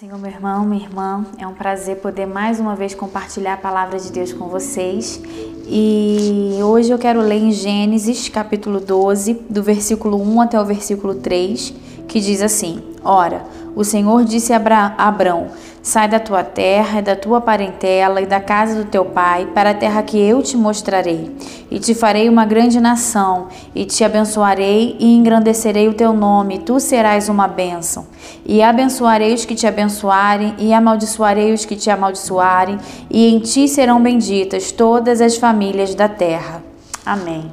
Senhor, 0.00 0.18
meu 0.18 0.28
irmão, 0.28 0.64
minha 0.64 0.84
irmã. 0.84 1.24
É 1.38 1.46
um 1.46 1.54
prazer 1.54 1.98
poder 1.98 2.26
mais 2.26 2.58
uma 2.58 2.74
vez 2.74 2.96
compartilhar 2.96 3.52
a 3.52 3.56
palavra 3.56 3.96
de 3.96 4.10
Deus 4.10 4.32
com 4.32 4.48
vocês. 4.48 5.22
E 5.68 6.58
hoje 6.64 6.90
eu 6.90 6.98
quero 6.98 7.20
ler 7.20 7.40
em 7.40 7.52
Gênesis, 7.52 8.28
capítulo 8.28 8.80
12, 8.80 9.34
do 9.48 9.62
versículo 9.62 10.20
1 10.20 10.40
até 10.40 10.60
o 10.60 10.64
versículo 10.64 11.14
3, 11.14 11.72
que 12.08 12.18
diz 12.18 12.42
assim: 12.42 12.82
Ora, 13.04 13.44
o 13.76 13.84
Senhor 13.84 14.24
disse 14.24 14.52
a 14.52 14.94
Abrão: 14.98 15.52
Sai 15.84 16.08
da 16.08 16.18
tua 16.18 16.42
terra, 16.42 17.02
da 17.02 17.14
tua 17.14 17.42
parentela 17.42 18.22
e 18.22 18.24
da 18.24 18.40
casa 18.40 18.74
do 18.74 18.88
teu 18.88 19.04
pai, 19.04 19.46
para 19.54 19.70
a 19.70 19.74
terra 19.74 20.02
que 20.02 20.18
eu 20.18 20.42
te 20.42 20.56
mostrarei. 20.56 21.30
E 21.70 21.78
te 21.78 21.94
farei 21.94 22.26
uma 22.26 22.46
grande 22.46 22.80
nação, 22.80 23.48
e 23.74 23.84
te 23.84 24.02
abençoarei 24.02 24.96
e 24.98 25.14
engrandecerei 25.14 25.86
o 25.86 25.92
teu 25.92 26.14
nome, 26.14 26.54
e 26.54 26.58
tu 26.60 26.80
serás 26.80 27.28
uma 27.28 27.46
bênção. 27.46 28.06
E 28.46 28.62
abençoarei 28.62 29.34
os 29.34 29.44
que 29.44 29.54
te 29.54 29.66
abençoarem, 29.66 30.54
e 30.56 30.72
amaldiçoarei 30.72 31.52
os 31.52 31.66
que 31.66 31.76
te 31.76 31.90
amaldiçoarem, 31.90 32.78
e 33.10 33.28
em 33.28 33.38
ti 33.40 33.68
serão 33.68 34.02
benditas 34.02 34.72
todas 34.72 35.20
as 35.20 35.36
famílias 35.36 35.94
da 35.94 36.08
terra. 36.08 36.64
Amém. 37.04 37.50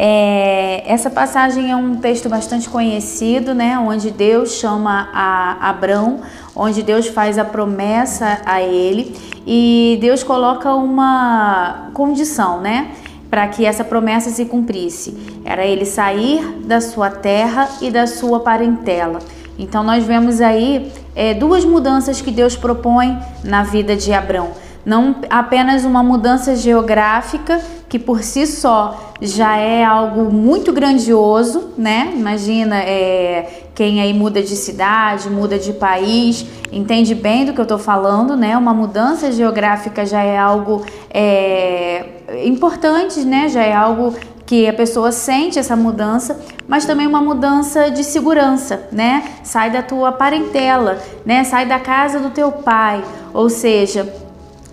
É, 0.00 0.84
essa 0.86 1.10
passagem 1.10 1.72
é 1.72 1.74
um 1.74 1.96
texto 1.96 2.28
bastante 2.28 2.68
conhecido, 2.68 3.52
né, 3.52 3.76
onde 3.76 4.12
Deus 4.12 4.52
chama 4.52 5.08
a 5.12 5.68
Abrão, 5.68 6.20
onde 6.54 6.84
Deus 6.84 7.08
faz 7.08 7.36
a 7.36 7.44
promessa 7.44 8.40
a 8.46 8.62
ele 8.62 9.12
e 9.44 9.98
Deus 10.00 10.22
coloca 10.22 10.72
uma 10.72 11.88
condição, 11.92 12.60
né, 12.60 12.92
para 13.28 13.48
que 13.48 13.66
essa 13.66 13.82
promessa 13.82 14.30
se 14.30 14.44
cumprisse. 14.44 15.18
Era 15.44 15.66
ele 15.66 15.84
sair 15.84 16.44
da 16.64 16.80
sua 16.80 17.10
terra 17.10 17.68
e 17.80 17.90
da 17.90 18.06
sua 18.06 18.38
parentela. 18.38 19.18
Então 19.58 19.82
nós 19.82 20.04
vemos 20.04 20.40
aí 20.40 20.92
é, 21.16 21.34
duas 21.34 21.64
mudanças 21.64 22.20
que 22.20 22.30
Deus 22.30 22.54
propõe 22.54 23.18
na 23.42 23.64
vida 23.64 23.96
de 23.96 24.12
Abrão. 24.12 24.52
Não 24.88 25.16
apenas 25.28 25.84
uma 25.84 26.02
mudança 26.02 26.56
geográfica, 26.56 27.60
que 27.90 27.98
por 27.98 28.22
si 28.22 28.46
só 28.46 29.12
já 29.20 29.54
é 29.54 29.84
algo 29.84 30.32
muito 30.32 30.72
grandioso, 30.72 31.72
né? 31.76 32.10
Imagina 32.16 32.78
é, 32.78 33.64
quem 33.74 34.00
aí 34.00 34.14
muda 34.14 34.42
de 34.42 34.56
cidade, 34.56 35.28
muda 35.28 35.58
de 35.58 35.74
país, 35.74 36.46
entende 36.72 37.14
bem 37.14 37.44
do 37.44 37.52
que 37.52 37.60
eu 37.60 37.64
estou 37.64 37.76
falando, 37.76 38.34
né? 38.34 38.56
Uma 38.56 38.72
mudança 38.72 39.30
geográfica 39.30 40.06
já 40.06 40.22
é 40.22 40.38
algo 40.38 40.86
é, 41.10 42.06
importante, 42.46 43.20
né? 43.26 43.46
Já 43.50 43.64
é 43.64 43.74
algo 43.74 44.14
que 44.46 44.66
a 44.66 44.72
pessoa 44.72 45.12
sente 45.12 45.58
essa 45.58 45.76
mudança, 45.76 46.40
mas 46.66 46.86
também 46.86 47.06
uma 47.06 47.20
mudança 47.20 47.90
de 47.90 48.02
segurança, 48.02 48.88
né? 48.90 49.22
Sai 49.44 49.70
da 49.70 49.82
tua 49.82 50.12
parentela, 50.12 50.98
né? 51.26 51.44
Sai 51.44 51.66
da 51.66 51.78
casa 51.78 52.18
do 52.18 52.30
teu 52.30 52.50
pai, 52.50 53.04
ou 53.34 53.50
seja, 53.50 54.10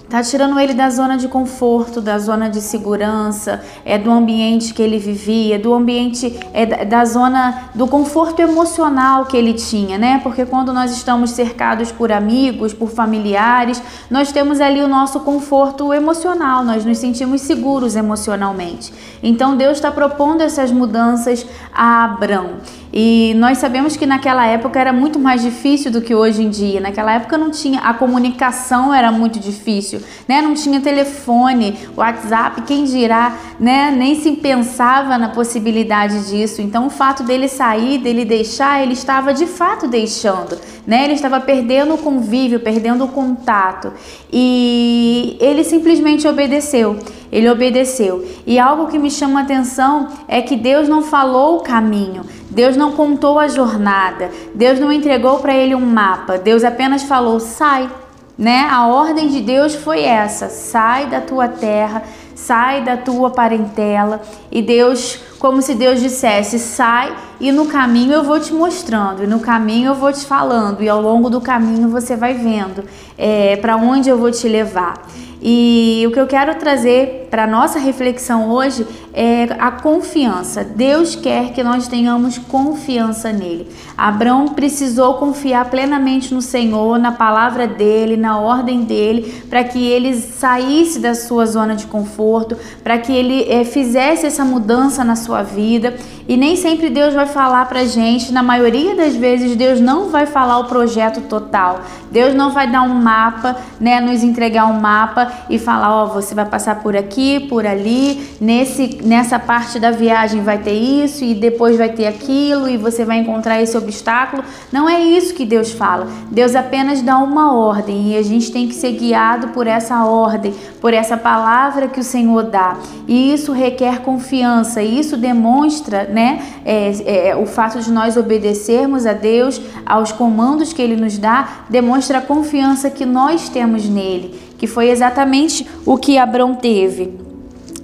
Tá 0.09 0.21
tirando 0.21 0.59
ele 0.59 0.73
da 0.73 0.89
zona 0.89 1.17
de 1.17 1.27
conforto, 1.27 1.99
da 1.99 2.19
zona 2.19 2.47
de 2.47 2.61
segurança, 2.61 3.63
é 3.83 3.97
do 3.97 4.11
ambiente 4.11 4.73
que 4.73 4.81
ele 4.81 4.99
vivia, 4.99 5.57
do 5.57 5.73
ambiente 5.73 6.39
é 6.53 6.85
da 6.85 7.03
zona 7.05 7.69
do 7.73 7.87
conforto 7.87 8.39
emocional 8.39 9.25
que 9.25 9.35
ele 9.35 9.53
tinha, 9.53 9.97
né? 9.97 10.19
Porque 10.21 10.45
quando 10.45 10.71
nós 10.71 10.91
estamos 10.91 11.31
cercados 11.31 11.91
por 11.91 12.11
amigos, 12.11 12.71
por 12.71 12.89
familiares, 12.89 13.81
nós 14.09 14.31
temos 14.31 14.61
ali 14.61 14.81
o 14.81 14.87
nosso 14.87 15.21
conforto 15.21 15.91
emocional, 15.91 16.63
nós 16.63 16.85
nos 16.85 16.99
sentimos 16.99 17.41
seguros 17.41 17.95
emocionalmente. 17.95 18.93
Então 19.23 19.57
Deus 19.57 19.77
está 19.77 19.91
propondo 19.91 20.41
essas 20.41 20.71
mudanças 20.71 21.45
a 21.73 22.03
Abrão. 22.03 22.57
E 22.97 23.33
nós 23.35 23.57
sabemos 23.57 23.97
que 23.97 24.05
naquela 24.05 24.47
época 24.47 24.79
era 24.79 24.93
muito 24.93 25.19
mais 25.19 25.41
difícil 25.41 25.91
do 25.91 26.01
que 26.01 26.15
hoje 26.15 26.41
em 26.41 26.49
dia. 26.49 26.79
Naquela 26.79 27.11
época 27.11 27.37
não 27.37 27.51
tinha 27.51 27.81
a 27.81 27.93
comunicação 27.93 28.93
era 28.93 29.11
muito 29.11 29.37
difícil, 29.37 30.01
né? 30.25 30.41
Não 30.41 30.53
tinha 30.53 30.79
telefone, 30.79 31.77
WhatsApp, 31.97 32.61
quem 32.61 32.85
dirá, 32.85 33.35
né? 33.59 33.91
Nem 33.91 34.15
se 34.15 34.31
pensava 34.37 35.17
na 35.17 35.27
possibilidade 35.27 36.29
disso. 36.29 36.61
Então 36.61 36.87
o 36.87 36.89
fato 36.89 37.21
dele 37.21 37.49
sair, 37.49 37.97
dele 37.97 38.23
deixar, 38.23 38.81
ele 38.81 38.93
estava 38.93 39.33
de 39.33 39.45
fato 39.45 39.89
deixando, 39.89 40.57
né? 40.87 41.03
Ele 41.03 41.15
estava 41.15 41.41
perdendo 41.41 41.95
o 41.95 41.97
convívio, 41.97 42.61
perdendo 42.61 43.03
o 43.03 43.09
contato. 43.09 43.91
E 44.31 45.35
ele 45.41 45.65
simplesmente 45.65 46.25
obedeceu. 46.25 46.97
Ele 47.29 47.49
obedeceu. 47.49 48.25
E 48.47 48.57
algo 48.57 48.87
que 48.87 48.97
me 48.97 49.11
chama 49.11 49.41
a 49.41 49.43
atenção 49.43 50.07
é 50.25 50.41
que 50.41 50.55
Deus 50.55 50.87
não 50.87 51.01
falou 51.01 51.57
o 51.57 51.61
caminho. 51.61 52.23
Deus 52.55 52.77
não 52.77 52.93
contou 52.93 53.37
a 53.37 53.49
jornada, 53.49 54.31
Deus 54.53 54.79
não 54.79 54.89
entregou 54.89 55.39
para 55.39 55.53
ele 55.53 55.75
um 55.75 55.85
mapa, 55.85 56.37
Deus 56.37 56.63
apenas 56.63 57.03
falou: 57.03 57.37
sai, 57.37 57.91
né? 58.37 58.69
A 58.71 58.87
ordem 58.87 59.27
de 59.27 59.41
Deus 59.41 59.75
foi 59.75 60.03
essa: 60.03 60.47
sai 60.47 61.07
da 61.07 61.19
tua 61.19 61.49
terra, 61.49 62.03
sai 62.33 62.81
da 62.81 62.95
tua 62.95 63.29
parentela. 63.29 64.21
E 64.49 64.61
Deus, 64.61 65.19
como 65.45 65.61
se 65.61 65.75
Deus 65.75 66.01
dissesse: 66.01 66.57
sai 66.57 67.15
e 67.39 67.51
no 67.51 67.67
caminho 67.67 68.13
eu 68.13 68.23
vou 68.23 68.39
te 68.39 68.51
mostrando, 68.51 69.23
e 69.23 69.27
no 69.27 69.39
caminho 69.39 69.89
eu 69.89 69.93
vou 69.93 70.11
te 70.11 70.25
falando, 70.25 70.81
e 70.81 70.89
ao 70.89 70.99
longo 70.99 71.29
do 71.29 71.39
caminho 71.39 71.87
você 71.87 72.15
vai 72.15 72.33
vendo 72.33 72.83
é, 73.15 73.55
para 73.57 73.75
onde 73.75 74.09
eu 74.09 74.17
vou 74.17 74.31
te 74.31 74.47
levar. 74.49 75.05
E 75.47 76.03
o 76.07 76.11
que 76.11 76.19
eu 76.19 76.25
quero 76.25 76.55
trazer 76.55 77.27
para 77.29 77.45
nossa 77.45 77.77
reflexão 77.77 78.49
hoje 78.49 78.87
é 79.13 79.43
a 79.59 79.69
confiança. 79.69 80.63
Deus 80.63 81.15
quer 81.15 81.51
que 81.51 81.61
nós 81.61 81.87
tenhamos 81.87 82.39
confiança 82.39 83.31
nele. 83.31 83.67
Abraão 83.95 84.47
precisou 84.47 85.15
confiar 85.15 85.69
plenamente 85.69 86.33
no 86.33 86.41
Senhor, 86.41 86.97
na 86.97 87.11
palavra 87.11 87.67
dele, 87.67 88.17
na 88.17 88.39
ordem 88.39 88.85
dele, 88.85 89.43
para 89.47 89.63
que 89.63 89.85
ele 89.85 90.15
saísse 90.15 90.99
da 90.99 91.13
sua 91.13 91.45
zona 91.45 91.75
de 91.75 91.85
conforto, 91.85 92.57
para 92.83 92.97
que 92.97 93.11
ele 93.11 93.43
é, 93.47 93.63
fizesse 93.63 94.25
essa 94.25 94.43
mudança 94.43 95.03
na 95.03 95.15
sua 95.15 95.34
vida. 95.43 95.95
E 96.27 96.35
nem 96.35 96.55
sempre 96.55 96.89
Deus 96.89 97.13
vai 97.13 97.27
falar 97.27 97.67
para 97.67 97.85
gente, 97.85 98.33
na 98.33 98.41
maioria 98.41 98.95
das 98.95 99.15
vezes, 99.15 99.55
Deus 99.55 99.79
não 99.79 100.09
vai 100.09 100.25
falar 100.25 100.57
o 100.59 100.65
projeto 100.65 101.21
total. 101.21 101.81
Deus 102.11 102.33
não 102.33 102.51
vai 102.51 102.69
dar 102.69 102.81
um 102.81 102.95
mapa, 102.95 103.57
né, 103.79 103.99
nos 104.01 104.23
entregar 104.23 104.65
um 104.65 104.79
mapa 104.79 105.31
e 105.49 105.59
falar, 105.59 105.93
ó, 105.93 106.05
oh, 106.05 106.07
você 106.07 106.33
vai 106.33 106.45
passar 106.45 106.81
por 106.81 106.95
aqui, 106.95 107.41
por 107.41 107.65
ali, 107.65 108.35
nesse 108.41 108.99
nessa 109.03 109.37
parte 109.37 109.79
da 109.79 109.91
viagem 109.91 110.41
vai 110.41 110.57
ter 110.57 110.73
isso 110.73 111.23
e 111.23 111.33
depois 111.33 111.77
vai 111.77 111.89
ter 111.89 112.07
aquilo 112.07 112.67
e 112.67 112.77
você 112.77 113.05
vai 113.05 113.17
encontrar 113.17 113.61
esse 113.61 113.77
obstáculo. 113.77 114.43
Não 114.71 114.89
é 114.89 115.01
isso 115.01 115.33
que 115.33 115.45
Deus 115.45 115.71
fala. 115.71 116.07
Deus 116.31 116.55
apenas 116.55 117.01
dá 117.01 117.17
uma 117.17 117.53
ordem 117.53 118.13
e 118.13 118.17
a 118.17 118.21
gente 118.21 118.51
tem 118.51 118.67
que 118.67 118.75
ser 118.75 118.93
guiado 118.93 119.49
por 119.49 119.67
essa 119.67 120.03
ordem, 120.05 120.53
por 120.81 120.93
essa 120.93 121.17
palavra 121.17 121.87
que 121.87 121.99
o 121.99 122.03
Senhor 122.03 122.43
dá. 122.43 122.77
E 123.07 123.33
isso 123.33 123.51
requer 123.51 123.99
confiança, 123.99 124.81
e 124.81 124.99
isso 125.15 125.17
demonstra, 125.17 126.03
né, 126.05 126.41
é, 126.65 127.29
é, 127.29 127.35
o 127.35 127.45
fato 127.45 127.79
de 127.79 127.91
nós 127.91 128.17
obedecermos 128.17 129.05
a 129.05 129.13
Deus, 129.13 129.61
aos 129.85 130.11
comandos 130.11 130.73
que 130.73 130.81
Ele 130.81 130.95
nos 130.95 131.17
dá, 131.17 131.65
demonstra 131.69 132.17
a 132.17 132.21
confiança 132.21 132.89
que 132.89 133.05
nós 133.05 133.47
temos 133.49 133.87
nele, 133.87 134.35
que 134.57 134.67
foi 134.67 134.89
exatamente 134.89 135.65
o 135.85 135.97
que 135.97 136.17
Abraão 136.17 136.53
teve. 136.55 137.13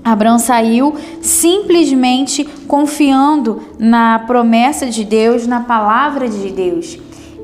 Abraão 0.03 0.40
saiu 0.40 0.96
simplesmente 1.22 2.44
confiando 2.68 3.62
na 3.80 4.20
promessa 4.20 4.88
de 4.88 5.03
Deus, 5.03 5.46
na 5.47 5.62
palavra 5.62 6.28
de 6.28 6.50
Deus. 6.50 6.97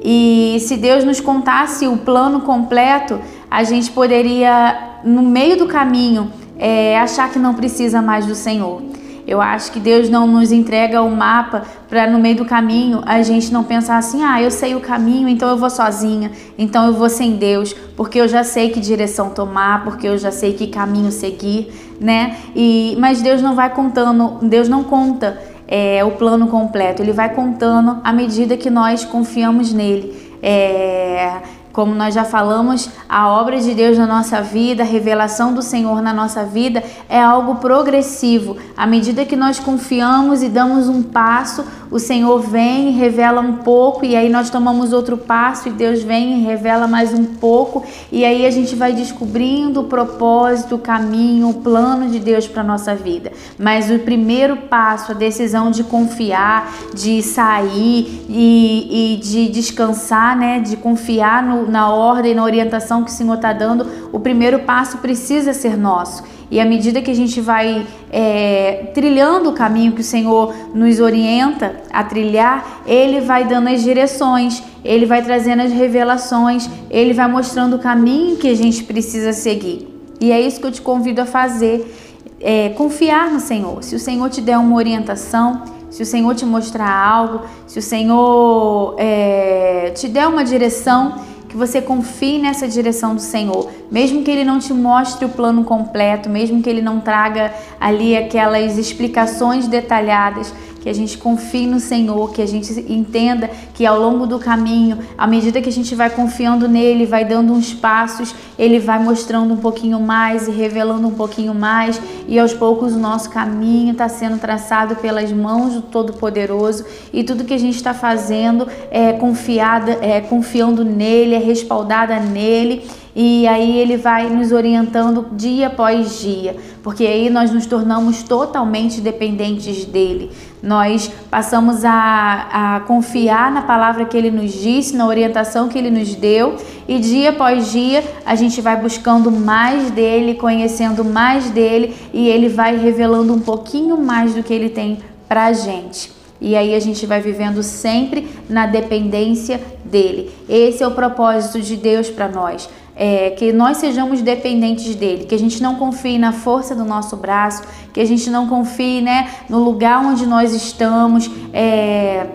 E 0.03 0.57
se 0.61 0.75
Deus 0.75 1.03
nos 1.03 1.19
contasse 1.19 1.87
o 1.87 1.97
plano 1.97 2.41
completo, 2.41 3.19
a 3.49 3.63
gente 3.63 3.91
poderia, 3.91 4.99
no 5.03 5.21
meio 5.21 5.57
do 5.57 5.67
caminho, 5.67 6.31
é, 6.57 6.99
achar 6.99 7.31
que 7.31 7.37
não 7.37 7.53
precisa 7.53 8.01
mais 8.01 8.25
do 8.25 8.33
Senhor. 8.33 8.96
Eu 9.27 9.41
acho 9.41 9.73
que 9.73 9.79
Deus 9.79 10.09
não 10.09 10.25
nos 10.25 10.53
entrega 10.53 11.01
o 11.01 11.13
mapa 11.13 11.63
para 11.89 12.09
no 12.09 12.17
meio 12.17 12.37
do 12.37 12.45
caminho 12.45 13.01
a 13.05 13.21
gente 13.21 13.51
não 13.51 13.61
pensar 13.61 13.97
assim: 13.97 14.23
ah, 14.23 14.41
eu 14.41 14.49
sei 14.49 14.73
o 14.73 14.79
caminho, 14.79 15.27
então 15.27 15.49
eu 15.49 15.57
vou 15.57 15.69
sozinha, 15.69 16.31
então 16.57 16.87
eu 16.87 16.93
vou 16.93 17.09
sem 17.09 17.35
Deus, 17.35 17.73
porque 17.97 18.21
eu 18.21 18.27
já 18.27 18.45
sei 18.45 18.69
que 18.69 18.79
direção 18.79 19.29
tomar, 19.29 19.83
porque 19.83 20.07
eu 20.07 20.17
já 20.17 20.31
sei 20.31 20.53
que 20.53 20.67
caminho 20.67 21.11
seguir, 21.11 21.73
né? 21.99 22.37
E 22.55 22.95
mas 22.99 23.21
Deus 23.21 23.41
não 23.41 23.53
vai 23.53 23.69
contando, 23.69 24.39
Deus 24.43 24.69
não 24.69 24.85
conta 24.85 25.37
é, 25.67 26.01
o 26.05 26.11
plano 26.11 26.47
completo, 26.47 27.01
Ele 27.01 27.11
vai 27.11 27.33
contando 27.35 27.99
à 28.05 28.13
medida 28.13 28.55
que 28.55 28.69
nós 28.69 29.03
confiamos 29.03 29.73
nele. 29.73 30.25
É, 30.41 31.41
Como 31.77 31.93
nós 31.93 32.15
já 32.15 32.25
falamos, 32.25 32.89
a 33.07 33.29
obra 33.29 33.61
de 33.61 33.75
Deus 33.75 33.99
na 33.99 34.07
nossa 34.07 34.41
vida, 34.41 34.81
a 34.81 34.83
revelação 34.83 35.53
do 35.53 35.61
Senhor 35.61 36.01
na 36.01 36.11
nossa 36.11 36.43
vida 36.43 36.83
é 37.07 37.21
algo 37.21 37.57
progressivo. 37.57 38.57
À 38.75 38.87
medida 38.87 39.23
que 39.25 39.35
nós 39.35 39.59
confiamos 39.59 40.41
e 40.41 40.49
damos 40.49 40.89
um 40.89 41.03
passo, 41.03 41.63
o 41.91 41.99
Senhor 41.99 42.39
vem 42.39 42.89
e 42.89 42.91
revela 42.93 43.41
um 43.41 43.57
pouco, 43.57 44.03
e 44.03 44.15
aí 44.15 44.27
nós 44.27 44.49
tomamos 44.49 44.91
outro 44.91 45.17
passo 45.17 45.69
e 45.69 45.71
Deus 45.71 46.01
vem 46.01 46.39
e 46.39 46.43
revela 46.43 46.87
mais 46.87 47.13
um 47.13 47.25
pouco, 47.25 47.85
e 48.11 48.25
aí 48.25 48.45
a 48.47 48.51
gente 48.51 48.75
vai 48.75 48.93
descobrindo 48.93 49.81
o 49.81 49.83
propósito, 49.83 50.75
o 50.75 50.79
caminho, 50.79 51.49
o 51.49 51.53
plano 51.53 52.09
de 52.09 52.17
Deus 52.17 52.47
para 52.47 52.63
nossa 52.63 52.95
vida. 52.95 53.31
Mas 53.57 53.91
o 53.91 53.99
primeiro 53.99 54.57
passo, 54.57 55.11
a 55.11 55.15
decisão 55.15 55.69
de 55.69 55.83
confiar, 55.83 56.73
de 56.93 57.21
sair 57.21 58.25
e, 58.27 59.13
e 59.13 59.17
de 59.17 59.47
descansar, 59.49 60.35
né, 60.35 60.59
de 60.59 60.75
confiar 60.75 61.43
no, 61.43 61.66
na 61.69 61.89
ordem, 61.89 62.33
na 62.33 62.43
orientação 62.43 63.03
que 63.03 63.11
o 63.11 63.13
Senhor 63.13 63.35
está 63.35 63.53
dando, 63.53 63.87
o 64.11 64.19
primeiro 64.19 64.59
passo 64.59 64.97
precisa 64.97 65.53
ser 65.53 65.77
nosso. 65.77 66.23
E 66.49 66.59
à 66.61 66.65
medida 66.65 67.01
que 67.01 67.11
a 67.11 67.15
gente 67.15 67.41
vai 67.41 67.85
é, 68.09 68.91
trilhando 68.93 69.49
o 69.49 69.53
caminho 69.53 69.91
que 69.91 70.01
o 70.01 70.03
Senhor 70.03 70.53
nos 70.73 70.99
orienta 70.99 71.75
a 71.91 72.03
trilhar, 72.03 72.81
Ele 72.85 73.19
vai 73.19 73.45
dando 73.45 73.67
as 73.67 73.83
direções, 73.83 74.63
Ele 74.83 75.05
vai 75.05 75.21
trazendo 75.21 75.61
as 75.61 75.71
revelações, 75.71 76.69
Ele 76.89 77.13
vai 77.13 77.27
mostrando 77.27 77.75
o 77.75 77.79
caminho 77.79 78.37
que 78.37 78.47
a 78.47 78.55
gente 78.55 78.83
precisa 78.85 79.33
seguir. 79.33 79.87
E 80.21 80.31
é 80.31 80.39
isso 80.39 80.59
que 80.59 80.67
eu 80.67 80.71
te 80.71 80.81
convido 80.81 81.21
a 81.21 81.25
fazer. 81.25 81.93
É, 82.39 82.69
confiar 82.69 83.31
no 83.31 83.39
Senhor. 83.39 83.83
Se 83.83 83.95
o 83.95 83.99
Senhor 83.99 84.29
te 84.29 84.41
der 84.41 84.57
uma 84.57 84.75
orientação, 84.75 85.63
se 85.89 86.03
o 86.03 86.05
Senhor 86.05 86.35
te 86.35 86.45
mostrar 86.45 86.89
algo, 86.89 87.41
se 87.65 87.79
o 87.79 87.81
Senhor 87.81 88.95
é, 88.97 89.91
te 89.95 90.07
der 90.07 90.27
uma 90.27 90.43
direção, 90.43 91.15
que 91.47 91.55
você 91.55 91.81
confie 91.81 92.39
nessa 92.39 92.67
direção 92.67 93.15
do 93.15 93.21
Senhor, 93.21 93.69
mesmo 93.91 94.23
que 94.23 94.29
Ele 94.31 94.43
não 94.43 94.59
te 94.59 94.73
mostre 94.73 95.25
o 95.25 95.29
plano 95.29 95.63
completo, 95.63 96.29
mesmo 96.29 96.61
que 96.61 96.69
Ele 96.69 96.81
não 96.81 96.99
traga 96.99 97.53
ali 97.79 98.17
aquelas 98.17 98.77
explicações 98.77 99.67
detalhadas, 99.67 100.53
que 100.87 100.91
a 100.91 100.95
gente 100.95 101.17
confie 101.17 101.67
no 101.67 101.81
Senhor, 101.81 102.31
que 102.31 102.41
a 102.41 102.45
gente 102.45 102.71
entenda 102.87 103.49
que 103.73 103.85
ao 103.85 103.99
longo 103.99 104.25
do 104.25 104.39
caminho, 104.39 104.99
à 105.17 105.27
medida 105.27 105.61
que 105.61 105.67
a 105.67 105.71
gente 105.71 105.93
vai 105.93 106.09
confiando 106.09 106.65
nele, 106.65 107.05
vai 107.05 107.25
dando 107.25 107.51
uns 107.51 107.73
passos, 107.73 108.33
ele 108.57 108.79
vai 108.79 108.97
mostrando 108.97 109.53
um 109.53 109.57
pouquinho 109.57 109.99
mais 109.99 110.47
e 110.47 110.51
revelando 110.51 111.05
um 111.05 111.11
pouquinho 111.11 111.53
mais, 111.53 112.01
e 112.25 112.39
aos 112.39 112.53
poucos 112.53 112.93
o 112.93 112.99
nosso 112.99 113.29
caminho 113.29 113.91
está 113.91 114.07
sendo 114.07 114.39
traçado 114.39 114.95
pelas 114.95 115.29
mãos 115.29 115.73
do 115.73 115.81
Todo-Poderoso. 115.81 116.85
E 117.11 117.21
tudo 117.21 117.43
que 117.43 117.53
a 117.53 117.59
gente 117.59 117.75
está 117.75 117.93
fazendo 117.93 118.65
é 118.89 119.11
confiada, 119.11 119.91
é 120.01 120.21
confiando 120.21 120.85
nele, 120.85 121.35
é 121.35 121.39
respaldada 121.39 122.17
nele 122.17 122.83
e 123.19 123.47
aí 123.47 123.79
ele 123.79 123.97
vai 123.97 124.29
nos 124.29 124.51
orientando 124.51 125.25
dia 125.31 125.65
após 125.65 126.19
dia, 126.19 126.55
porque 126.83 127.03
aí 127.03 127.31
nós 127.31 127.49
nos 127.49 127.65
tornamos 127.65 128.21
totalmente 128.21 129.01
dependentes 129.01 129.85
dele. 129.85 130.29
Nós 130.61 131.11
passamos 131.27 131.83
a, 131.83 132.75
a 132.75 132.79
confiar 132.81 133.51
na 133.51 133.63
palavra 133.63 134.05
que 134.05 134.15
ele 134.15 134.29
nos 134.29 134.53
disse, 134.53 134.95
na 134.95 135.07
orientação 135.07 135.67
que 135.67 135.79
ele 135.79 135.89
nos 135.89 136.13
deu, 136.13 136.57
e 136.87 136.99
dia 136.99 137.31
após 137.31 137.71
dia 137.71 138.03
a 138.23 138.35
gente 138.35 138.61
vai 138.61 138.79
buscando 138.79 139.31
mais 139.31 139.89
dele, 139.89 140.35
conhecendo 140.35 141.03
mais 141.03 141.49
dele, 141.49 141.95
e 142.13 142.29
ele 142.29 142.47
vai 142.47 142.77
revelando 142.77 143.33
um 143.33 143.39
pouquinho 143.39 143.97
mais 143.97 144.35
do 144.35 144.43
que 144.43 144.53
ele 144.53 144.69
tem 144.69 144.99
pra 145.27 145.51
gente. 145.53 146.15
E 146.39 146.55
aí 146.55 146.75
a 146.75 146.79
gente 146.79 147.03
vai 147.07 147.19
vivendo 147.19 147.63
sempre 147.63 148.27
na 148.47 148.67
dependência 148.67 149.59
dele. 149.83 150.29
Esse 150.47 150.83
é 150.83 150.87
o 150.87 150.91
propósito 150.91 151.59
de 151.59 151.75
Deus 151.75 152.11
para 152.11 152.27
nós 152.27 152.69
é, 152.97 153.29
que 153.29 153.53
nós 153.53 153.77
sejamos 153.77 154.21
dependentes 154.21 154.95
dele, 154.95 155.25
que 155.25 155.35
a 155.35 155.39
gente 155.39 155.61
não 155.61 155.75
confie 155.75 156.17
na 156.17 156.31
força 156.33 156.73
do 156.73 156.83
nosso 156.83 157.15
braço, 157.15 157.61
que 157.93 157.99
a 157.99 158.05
gente 158.05 158.29
não 158.29 158.47
confie 158.47 159.01
né, 159.01 159.29
no 159.47 159.63
lugar 159.63 160.03
onde 160.03 160.25
nós 160.25 160.51
estamos, 160.53 161.29
é, 161.53 162.25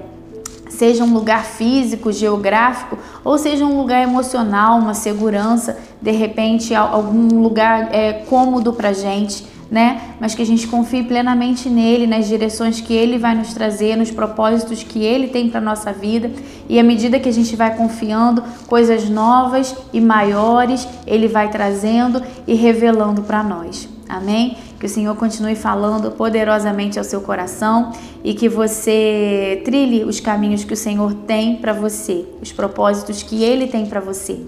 seja 0.70 1.02
um 1.02 1.12
lugar 1.12 1.44
físico, 1.44 2.12
geográfico, 2.12 2.96
ou 3.24 3.36
seja 3.36 3.66
um 3.66 3.76
lugar 3.76 4.02
emocional, 4.02 4.78
uma 4.78 4.94
segurança, 4.94 5.76
de 6.00 6.12
repente 6.12 6.74
algum 6.74 7.40
lugar 7.40 7.92
é, 7.92 8.12
cômodo 8.28 8.72
para 8.72 8.92
gente 8.92 9.44
né? 9.72 10.16
Mas 10.20 10.34
que 10.34 10.42
a 10.42 10.46
gente 10.46 10.68
confie 10.68 11.02
plenamente 11.02 11.70
nele, 11.70 12.06
nas 12.06 12.28
direções 12.28 12.78
que 12.78 12.92
ele 12.92 13.16
vai 13.16 13.34
nos 13.34 13.54
trazer, 13.54 13.96
nos 13.96 14.10
propósitos 14.10 14.82
que 14.82 15.02
ele 15.02 15.28
tem 15.28 15.48
para 15.48 15.62
nossa 15.62 15.90
vida. 15.90 16.30
E 16.68 16.78
à 16.78 16.82
medida 16.82 17.18
que 17.18 17.28
a 17.28 17.32
gente 17.32 17.56
vai 17.56 17.74
confiando, 17.74 18.44
coisas 18.66 19.08
novas 19.08 19.74
e 19.90 19.98
maiores 19.98 20.86
ele 21.06 21.26
vai 21.26 21.48
trazendo 21.48 22.22
e 22.46 22.52
revelando 22.54 23.22
para 23.22 23.42
nós. 23.42 23.88
Amém? 24.06 24.58
Que 24.78 24.84
o 24.84 24.88
Senhor 24.90 25.16
continue 25.16 25.54
falando 25.54 26.10
poderosamente 26.10 26.98
ao 26.98 27.04
seu 27.04 27.22
coração 27.22 27.92
e 28.22 28.34
que 28.34 28.50
você 28.50 29.62
trilhe 29.64 30.04
os 30.04 30.20
caminhos 30.20 30.64
que 30.64 30.74
o 30.74 30.76
Senhor 30.76 31.14
tem 31.14 31.56
para 31.56 31.72
você, 31.72 32.26
os 32.42 32.52
propósitos 32.52 33.22
que 33.22 33.42
ele 33.42 33.68
tem 33.68 33.86
para 33.86 34.00
você. 34.00 34.38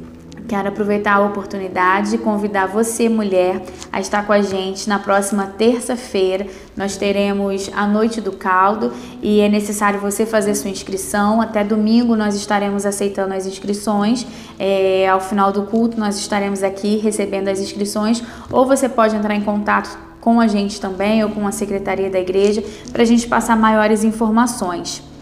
Quero 0.46 0.68
aproveitar 0.68 1.14
a 1.14 1.20
oportunidade 1.24 2.14
e 2.14 2.18
convidar 2.18 2.66
você, 2.66 3.08
mulher, 3.08 3.62
a 3.90 3.98
estar 3.98 4.26
com 4.26 4.32
a 4.32 4.42
gente 4.42 4.86
na 4.86 4.98
próxima 4.98 5.46
terça-feira. 5.46 6.46
Nós 6.76 6.98
teremos 6.98 7.70
a 7.74 7.86
Noite 7.86 8.20
do 8.20 8.30
Caldo 8.30 8.92
e 9.22 9.40
é 9.40 9.48
necessário 9.48 9.98
você 9.98 10.26
fazer 10.26 10.54
sua 10.54 10.68
inscrição. 10.68 11.40
Até 11.40 11.64
domingo 11.64 12.14
nós 12.14 12.34
estaremos 12.34 12.84
aceitando 12.84 13.32
as 13.32 13.46
inscrições. 13.46 14.26
É, 14.58 15.08
ao 15.08 15.20
final 15.20 15.50
do 15.50 15.62
culto 15.62 15.98
nós 15.98 16.18
estaremos 16.18 16.62
aqui 16.62 16.98
recebendo 16.98 17.48
as 17.48 17.58
inscrições. 17.58 18.22
Ou 18.50 18.66
você 18.66 18.86
pode 18.86 19.16
entrar 19.16 19.34
em 19.34 19.42
contato 19.42 19.98
com 20.20 20.40
a 20.40 20.46
gente 20.46 20.78
também 20.78 21.24
ou 21.24 21.30
com 21.30 21.46
a 21.46 21.52
secretaria 21.52 22.10
da 22.10 22.20
igreja 22.20 22.62
para 22.92 23.02
a 23.02 23.06
gente 23.06 23.26
passar 23.26 23.56
maiores 23.56 24.04
informações. 24.04 25.13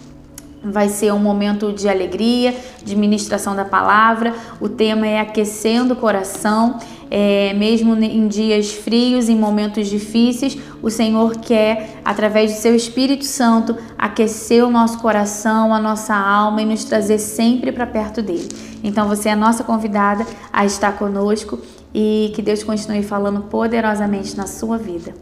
Vai 0.65 0.89
ser 0.89 1.13
um 1.13 1.19
momento 1.19 1.73
de 1.73 1.89
alegria, 1.89 2.55
de 2.85 2.95
ministração 2.95 3.57
da 3.57 3.65
palavra. 3.65 4.35
O 4.61 4.69
tema 4.69 5.07
é 5.07 5.19
aquecendo 5.19 5.95
o 5.95 5.97
coração. 5.97 6.79
É, 7.11 7.53
mesmo 7.53 7.95
em 7.95 8.27
dias 8.27 8.73
frios, 8.73 9.29
em 9.29 9.37
momentos 9.37 9.89
difíceis, 9.89 10.57
o 10.81 10.89
Senhor 10.89 11.37
quer, 11.37 12.01
através 12.03 12.53
do 12.53 12.59
seu 12.59 12.75
Espírito 12.75 13.25
Santo, 13.25 13.77
aquecer 13.99 14.65
o 14.65 14.71
nosso 14.71 14.99
coração, 14.99 15.75
a 15.75 15.79
nossa 15.79 16.15
alma 16.15 16.63
e 16.63 16.65
nos 16.65 16.85
trazer 16.85 17.19
sempre 17.19 17.71
para 17.71 17.87
perto 17.87 18.23
dele. 18.23 18.49
Então 18.83 19.07
você 19.09 19.29
é 19.29 19.33
a 19.33 19.37
nossa 19.37 19.63
convidada 19.63 20.27
a 20.51 20.65
estar 20.65 20.97
conosco 20.97 21.59
e 21.95 22.33
que 22.35 22.41
Deus 22.41 22.65
continue 22.65 23.03
falando 23.03 23.43
poderosamente 23.43 24.35
na 24.35 24.47
sua 24.47 24.79
vida. 24.79 25.13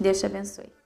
Deus 0.00 0.18
te 0.18 0.24
abençoe. 0.24 0.78